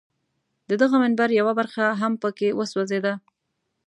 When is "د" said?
0.69-0.71